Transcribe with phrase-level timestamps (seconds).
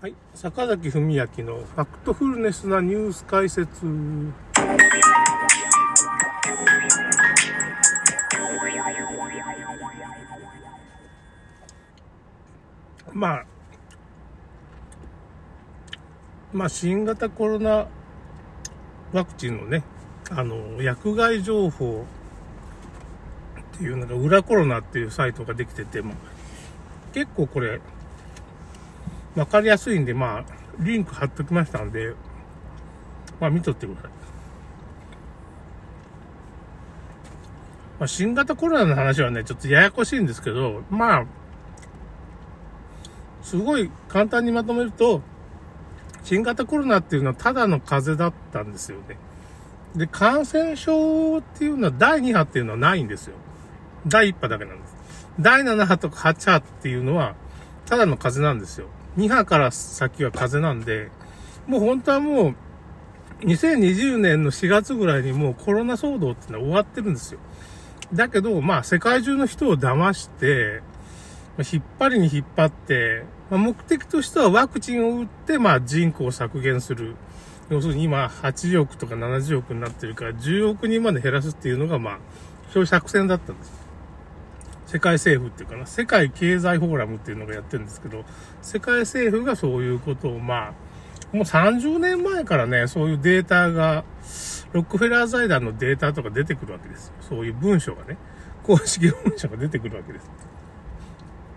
[0.00, 3.84] はい、坂崎文明のファクトフルネスなニュース解説。
[13.12, 13.44] まあ、
[16.54, 17.86] まあ、新型コロナ
[19.12, 19.82] ワクチンのね、
[20.30, 22.06] あの、薬害情報
[23.74, 26.14] っていうのが、裏コロナっていうサイトができてて、も
[27.12, 27.80] 結構これ、
[29.36, 30.44] わかりやすいんで、まあ、
[30.78, 32.14] リンク貼っときましたんで、
[33.40, 34.10] まあ見とってください。
[38.00, 41.26] まあ、新型コロナの話はね、ちょっとややこしいんですけど、まあ、
[43.42, 45.20] すごい簡単にまとめると、
[46.24, 49.16] 新型コロナっていうのはただの風邪だったんですよね。
[49.94, 53.34] で、感染症っていうのは第2波っていうのはないんですよ。
[54.06, 54.96] 第1波だけなんです。
[55.38, 57.34] 第7波とか8波っていうのは、
[57.86, 58.86] ただの風邪なんですよ。
[59.20, 61.10] 2波から先は風なんで、
[61.66, 62.54] もう本当はもう、
[63.40, 67.40] 2020年の4月ぐらいにもうコロナ騒動ってのは終わってるんですよ。
[68.12, 70.82] だけど、まあ世界中の人を騙して、
[71.72, 77.14] 引っ張りに引っ張って、まあ、目的としてはワクチンを打って、まあ人口を削減する。
[77.68, 82.18] 要するに今8億とか70億になってるから10億人まで減らすっていうのがまあ、
[82.72, 83.79] そういう作戦だったんです。
[84.90, 88.24] 世界政府っていうかな、世界経済フォーラムっていうのがやってるんですけど、
[88.60, 90.74] 世界政府がそういうことを、ま
[91.32, 94.04] あ、もう30年前からね、そういうデータが、
[94.72, 97.12] ロックフェラー財団のデータとか出てくるわけですよ。
[97.20, 98.16] そういう文書がね、
[98.64, 100.28] 公式文書が出てくるわけです。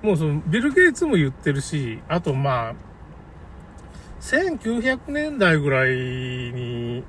[0.00, 2.74] もうその、ビル・ゲイツも言ってるし、あとまあ、
[4.22, 7.04] 1900年代ぐらいに、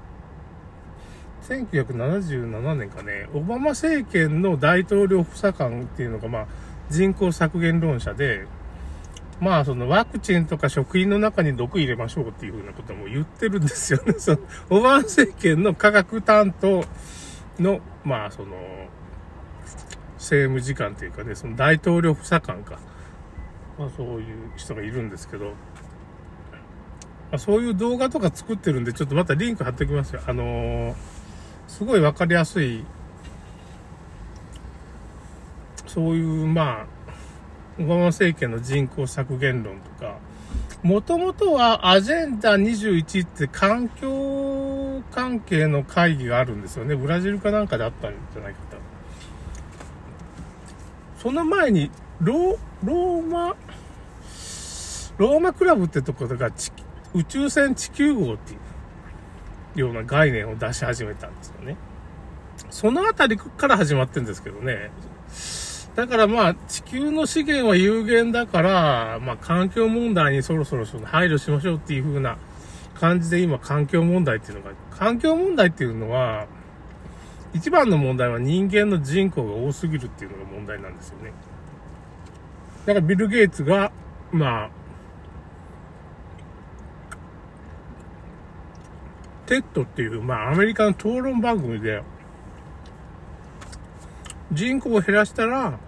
[1.50, 6.47] 1977年かね、オバマ政権の大統領補佐官っていうのが、まあ、
[6.92, 8.45] 人口削減論者で、
[9.39, 14.14] まあ、そのワクチンとか食品の中に毒入れましょうっていうふうなことも言ってるんですよね。
[14.20, 14.39] その、
[14.70, 16.83] オバマ政権の科学担当
[17.59, 18.49] の、まあ、その、
[20.17, 22.77] 政務次官っていうかね、その大統領補佐官か。
[23.80, 24.26] まあ、そういう
[24.58, 25.52] 人がいるんですけど、ま
[27.33, 30.21] あ、そういう動画とか作ってるんで、ちょっとまたリンク貼っておきますよ。
[30.27, 31.18] あのー
[31.69, 32.83] すごいわかりやすい、
[35.87, 36.85] そういう、まあ、
[37.80, 40.17] オバマ政権の人口削減論とか、
[40.81, 46.95] もともとはアジェンダ21って環境関係の会議があるんですよね。
[46.95, 48.77] ブラジルかなんかであったんじゃないかと。
[51.21, 53.55] その前に、ロローマ、
[55.17, 56.49] ローマクラブってところが
[57.13, 58.59] 宇宙船地球号っていう
[59.75, 61.77] ような概念を出し始めたんですよね。
[62.69, 64.91] そのあたりから始まってるんですけどね。
[65.95, 72.37] だからまあ、地球の資源は有限だから、まあ、環境問題にそろそろその配慮しましょうっていう風な
[72.99, 76.47] 感じで今、環境問題っていうのが、環境問題っていうのは、
[77.53, 81.31] 一番の問題は人間の人口が多すぎるっていうのが問題なんですよね。
[82.85, 83.91] だからビル・ゲイツが、
[84.31, 84.69] まあ、
[89.49, 92.04] TED っていう、まあ、アメリカの討論番組で、
[94.52, 95.80] 人口を減らしたら、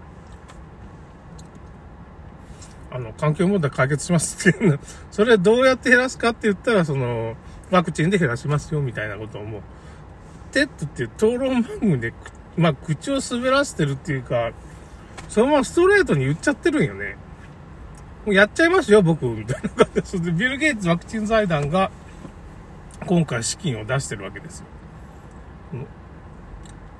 [2.90, 4.78] あの、環境問題解決しますっていうの。
[5.12, 7.36] それどうやって減らすかって言ったら、その、
[7.70, 9.62] ワクチンで減らしますよ、みたいなことをもう、
[10.50, 12.12] TED っていう討論番組で、
[12.56, 14.50] まあ、口を滑らせてるっていうか、
[15.28, 17.16] そのままストレートに言っちゃってるんよね。
[18.26, 20.32] もうやっちゃいますよ、僕、みたいな感じで。
[20.32, 21.92] ビル・ゲイツワクチン財団が、
[23.06, 24.66] 今回資金を出してるわけですよ。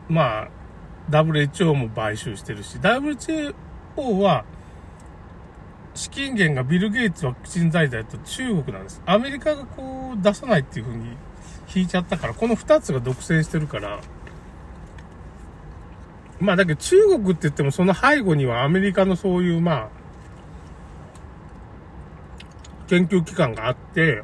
[0.09, 0.49] まあ、
[1.11, 3.55] WHO も買収してるし、WHO
[4.19, 4.45] は、
[5.95, 9.03] 資金源がビル・ゲイツワクチン財団と中国なんです。
[9.05, 11.17] アメリカがこう出さないっていう風に
[11.75, 14.01] 引いちゃったから、この二つが独占してるから、
[16.41, 19.89] まあだけど中国って言ってもその背後にはアメリカのそういうまあ、
[22.89, 24.23] 研究機関があって、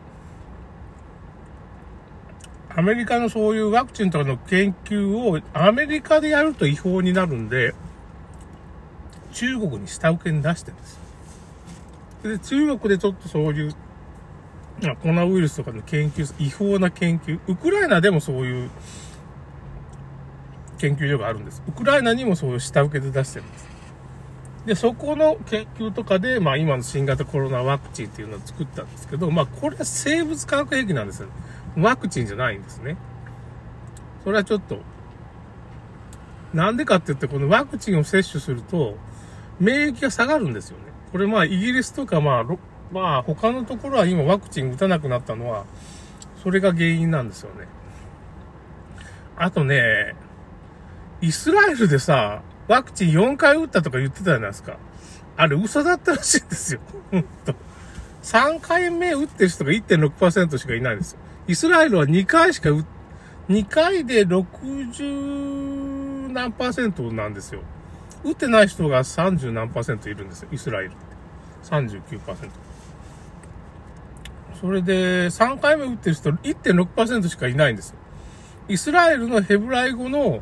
[2.79, 7.75] アメリカのそういうワクチンとかの研究をアメリカでやると違法になるんで、
[9.33, 11.01] 中国に下請けに出してるんです。
[12.23, 13.73] で、中国でちょっとそういう、
[15.03, 18.71] コロナウイルスとかの研究、違法な研究、ウクライナでもそういう
[20.79, 21.65] 研究所があるんです。
[21.67, 23.69] ウクライナにもそういう下請けで出してるんです。
[24.67, 31.29] で、そこの研究とかで、まあ今の新型コロナワクチンっていうのを作ったんですけど、まあこれは生物化学兵器なんですよ。
[31.83, 32.97] ワクチンじゃないんですね。
[34.25, 34.81] それはちょっと、
[36.53, 38.97] なんでかって言って、このワクチンを接種すると、
[39.61, 40.85] 免疫が下がるんですよね。
[41.13, 42.45] これまあ、イギリスとかまあ、
[42.93, 45.65] まあ他のところは今ワクチン打たなくなったのは、
[46.43, 47.67] それが原因なんですよね。
[49.37, 50.15] あとね、
[51.21, 54.77] イスラエルでさ、ワクチン4回打ったとか言ってたじゃないですか。
[55.37, 56.81] あれ嘘だったらしいんですよ。
[57.11, 57.55] ほんと。
[58.23, 61.19] 3回目打ってる人が1.6%しかいないんですよ。
[61.49, 62.69] イスラエルは2回しか、
[63.49, 67.63] 2回で60何パーセントなんですよ。
[68.23, 70.49] 打ってない人が30何パーセントいるんですよ。
[70.53, 70.97] イスラエルって。
[71.71, 72.51] 39%。
[74.61, 77.97] それで、3回目打ってる人1.6%しかいないんですよ。
[78.69, 80.41] イスラエルのヘブライ語の、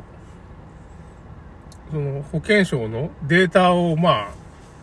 [1.89, 4.27] その保健省のデータを、まあ、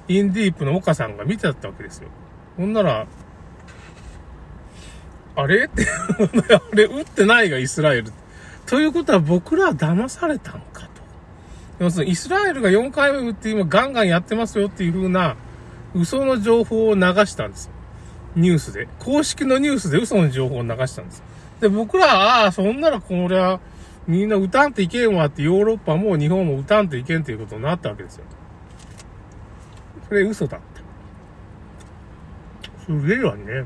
[0.08, 2.08] インディープの岡さんが見てたわけですよ。
[2.56, 3.06] ほんなら、
[5.36, 5.86] あれって、
[6.54, 8.12] あれ、打ってないがイスラエル。
[8.66, 10.88] ということは僕らは騙されたんかと。
[11.80, 15.36] 要するに、イスラエルが4回目打って今ガンガンやってますよっていう風な
[15.94, 17.70] 嘘の情報を流したんです。
[18.36, 18.88] ニュースで。
[18.98, 21.22] 公式のニュースで嘘の情報を流したんです。
[21.60, 23.60] で、僕らは、ああ、そんならこれは、
[24.06, 28.24] みんな歌んといけんわってヨーロッパも日本も歌んといけんということになったわけですよ。
[30.08, 30.74] それ嘘だった。
[32.84, 33.64] すげえわね。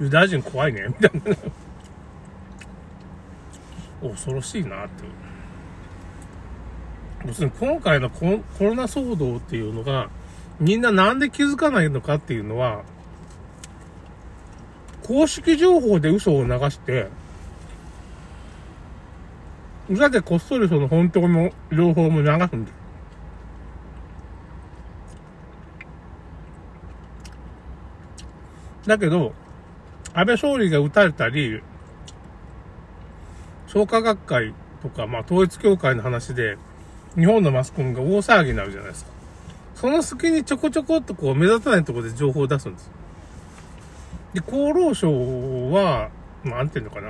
[0.00, 1.10] ユダヤ人怖いね、みたい
[4.02, 4.10] な。
[4.10, 5.04] 恐ろしいなって。
[7.26, 8.26] 要するに今回のコ
[8.60, 10.10] ロナ騒動っていうのが、
[10.60, 12.82] みんななんで気づかないのかっていうのは、
[15.02, 17.08] 公式情報で嘘を流して、
[19.88, 22.74] 裏でこっそりその本当の情報も流すんです。
[28.86, 29.32] だけど、
[30.14, 31.60] 安倍総理が撃たれたり、
[33.66, 36.56] 創価学会とか、まあ統一協会の話で、
[37.16, 39.10] 日本のマスコミが大騒ぎになるじゃないですか。
[39.74, 42.90] その隙にちょこちょこっとこう目立たないところで情報を出すんです。
[44.34, 45.10] で、厚労省
[45.72, 46.10] は、
[46.44, 47.08] なんていうのかな。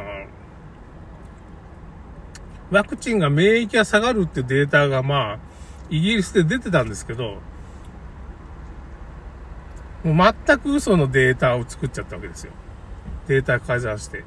[2.71, 5.39] ワクチンが免疫が下がるっていうデータがまあ、
[5.91, 7.37] イギリスで出てたんですけど、
[10.03, 12.53] もう全く嘘のデータを作っちゃったわけですよ。
[13.29, 14.25] データ改ざんして。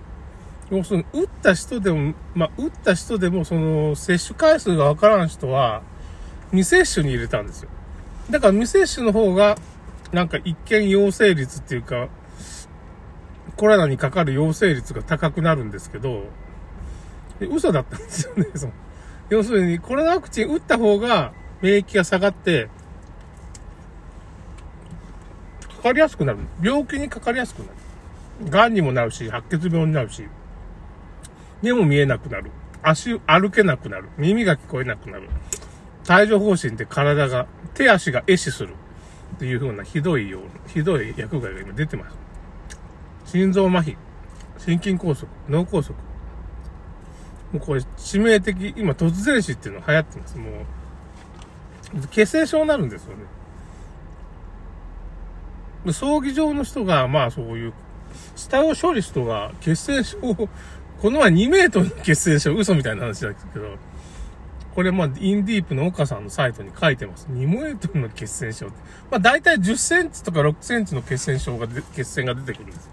[0.69, 5.81] 要するに、打った人でも、まあ、打った人でも、その、接種回数がわからん人は、
[6.51, 7.69] 未接種に入れたんですよ。
[8.29, 9.57] だから未接種の方が、
[10.11, 12.07] なんか一見陽性率っていうか、
[13.55, 16.25] コロナにかかる陽性率が高くなるんですけど、
[17.39, 18.47] 嘘だったんですよね。
[18.55, 18.73] その
[19.29, 22.69] 要するに、コロナワクチン打った方が免疫が下がって、
[25.77, 26.39] かかりやすくなる。
[26.61, 27.76] 病気にかかりやすくなる。
[28.49, 30.27] 癌にもなるし、白血病になるし、
[31.61, 32.51] 目も見えなくなる。
[32.83, 34.09] 足、歩けなくなる。
[34.17, 35.29] 耳が聞こえなくなる。
[36.09, 38.75] 帯状疱疹で体が、手足が壊死する。
[39.35, 42.17] っていう風なひどいよう、ひどい薬害が今出てます。
[43.25, 43.97] 心臓麻痺、
[44.57, 45.93] 心筋梗塞、脳梗塞。
[47.51, 50.37] もうこれ致命的、今突然死っていうの流行ってます。
[50.37, 53.15] もう、血清症になるんですよ
[55.85, 55.93] ね。
[55.93, 57.73] 葬儀場の人が、まあそういう、
[58.35, 60.17] 死体を処理す人が血清症
[61.01, 63.75] この前2メートルの血清症、嘘みたいな話だけど、
[64.73, 67.27] これまあ、インディープの岡さんのサイトに書いてます。
[67.31, 68.75] 2メートルの血栓症って。
[69.11, 72.89] まあ大体10センチとか6センチの血栓症が血栓が出てくるんです。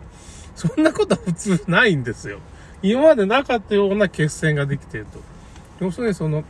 [0.55, 2.41] そんなことは普通ないんですよ。
[2.83, 5.19] 今までなかったような血栓ができていると。
[5.81, 6.45] 要するにその、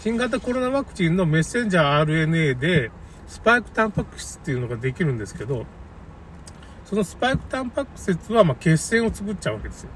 [0.00, 2.90] 新型コロナワクチンのメッセンジャー RNA で、
[3.28, 5.64] スパイクタンパク質っていうのができるんですけど、
[6.90, 9.90] そのスパイクタンパク質はま血栓を作っちゃうわけですよ。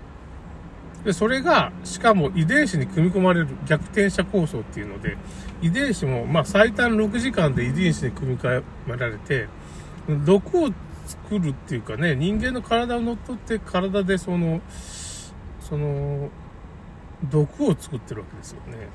[1.05, 5.17] で、それが、しかも遺伝子に組み込まれる逆転写構想っていうので、
[5.61, 9.49] 遺伝子も、ま、最短6時間で遺伝子に組み込められて、
[10.25, 10.71] 毒を
[11.05, 14.61] 作るっていうかね、人間の体を乗っ取って体でその、
[15.59, 16.31] その、
[17.29, 18.89] 毒を作ってるわけですよね。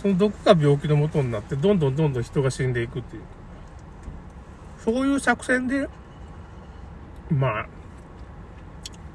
[0.00, 3.22] その毒が病気のもとになって、どんどんどんどん人が死んでいくっていう。
[4.82, 5.90] そういう作戦で、
[7.30, 7.66] まあ、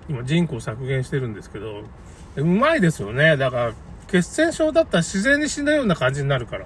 [0.10, 1.84] 今人口削減してるんですけど、
[2.36, 3.38] うまいですよね。
[3.38, 3.74] だから、
[4.08, 6.66] 血栓症だったら自然に死んだような感じになるから。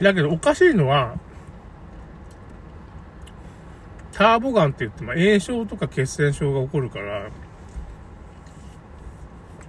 [0.00, 1.16] だけどおかしいのは、
[4.12, 7.30] ターボガンって言って、まあ、炎症とか血栓症が起こるから、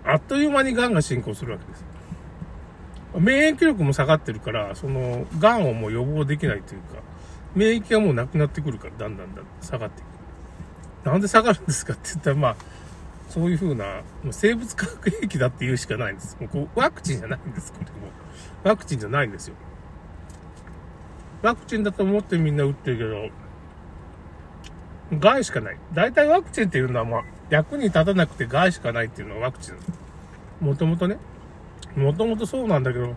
[0.03, 1.85] あっという間に癌が進行するわけです。
[3.15, 7.01] 免疫力も下がってるから、その、癌をもう予防できないというか、
[7.55, 10.18] 免疫がもうなくなってくるから、だんだんだん下がっていく。
[11.03, 12.55] なんで下がるんですかって言ったら、まあ、
[13.29, 14.01] そういうふうな、
[14.31, 16.37] 生物化学兵器だって言うしかないんです。
[16.39, 17.91] もうこうワクチンじゃないんです、これも。
[18.63, 19.55] ワクチンじゃないんですよ。
[21.41, 23.29] ワクチンだと思ってみんな打ってるけど、
[25.19, 25.77] 害しかない。
[25.93, 30.65] 大体ワクチンっていうのはまあ、役に立たなくて害しかないっていうのはワクチン。
[30.65, 31.17] もともとね。
[31.95, 33.15] もともとそうなんだけど、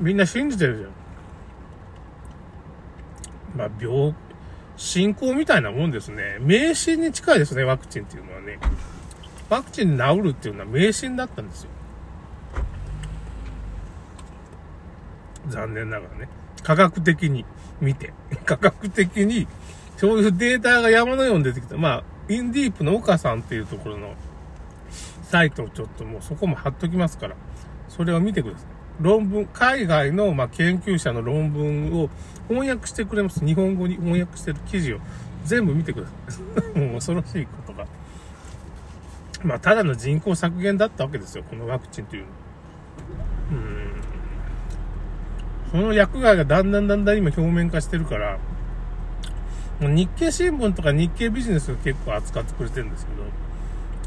[0.00, 0.90] みんな信じてるじゃん。
[3.56, 4.14] まあ、病、
[4.76, 6.38] 進行みたいなもんですね。
[6.40, 8.58] 迷信に近いですね、ワクチンっていうのはね。
[9.48, 11.70] ワクチン治るっていうのは迷信だったんですよ。
[15.48, 16.28] 残念ながらね。
[16.62, 17.44] 科学的に
[17.80, 18.12] 見て。
[18.44, 19.46] 科学的に、
[19.96, 21.76] そういうデータが山のように出てきた。
[21.76, 24.14] まあ、インディープの岡さんっていうところの
[25.22, 27.36] サイトをちょっともうそこも貼っときますから、
[27.88, 28.73] それを見てください。
[29.00, 32.10] 論文、海外の、まあ、研究者の論文を
[32.48, 33.44] 翻訳してくれます。
[33.44, 34.98] 日本語に翻訳してる記事を
[35.44, 36.40] 全部見てくださ
[36.76, 36.78] い。
[36.78, 37.86] もう恐ろしいことが。
[39.42, 42.34] まあ、ただの人口削減だったわけですよ、このワクチンというのは。
[45.74, 45.80] うん。
[45.80, 48.38] その薬害がだんだんだんだん今表面化してるから、
[49.80, 53.06] 日経新聞とか日経ビジネスが結構扱ってくれてるんです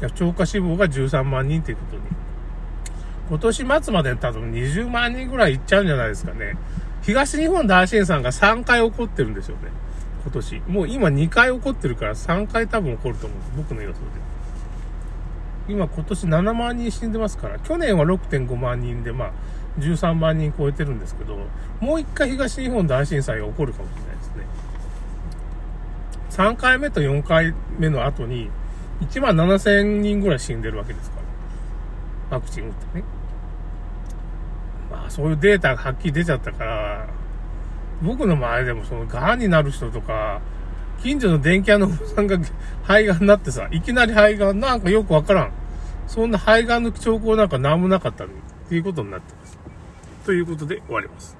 [0.00, 2.02] けど、超過死亡が13万人っていうことに。
[3.28, 6.56] 今年末まで多分20万人ぐらいいっちゃうんじゃないですかね。
[7.02, 9.70] 東日本大震災が3回起こってるんですよね。
[10.22, 10.62] 今年。
[10.66, 13.62] もう今2回起こってるから3回多分起こると思うんで。
[13.62, 14.28] 僕の予想で。
[15.68, 19.30] 今今年7万人死んでますから、去年は6.5万人で、まあ、
[19.78, 21.36] 13万人超えてるんですけど、
[21.80, 24.44] もう一回東日本大震災が起こるかもしれないですね。
[26.30, 28.50] 3回目と4回目の後に、
[29.02, 31.16] 1万7000人ぐらい死んでるわけですか
[32.30, 32.36] ら。
[32.36, 33.17] ワクチン打ってね。
[34.90, 37.08] まあ、そういうデータがはっきり出ちゃったから、
[38.02, 40.40] 僕の周りでもその、癌になる人とか、
[41.02, 42.38] 近所の電気屋のおさんが
[42.82, 45.52] 肺がんになってさ、いきなり肺がんなんかよくわからん。
[46.06, 48.28] そんな肺がんの兆候なんか何もなかった、っ
[48.68, 49.58] ていうことになってます。
[50.24, 51.37] ということで終わります。